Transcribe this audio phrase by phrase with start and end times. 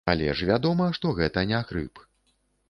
[0.11, 2.03] Але ж вядома, што гэта не грып.